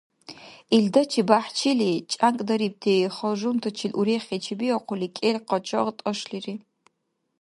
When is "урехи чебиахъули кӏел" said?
3.99-5.37